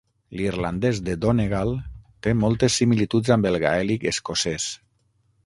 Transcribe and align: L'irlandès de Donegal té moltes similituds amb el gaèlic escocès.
L'irlandès 0.37 1.01
de 1.09 1.13
Donegal 1.25 1.73
té 2.27 2.33
moltes 2.45 2.79
similituds 2.81 3.33
amb 3.37 3.51
el 3.53 3.61
gaèlic 3.67 4.09
escocès. 4.15 4.69